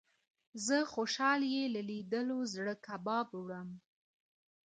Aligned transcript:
زه 0.65 0.77
خوشال 0.93 1.41
يې 1.53 1.63
له 1.73 1.81
ليدلو 1.89 2.37
زړه 2.53 2.73
کباب 2.85 3.27
وړم 3.35 3.69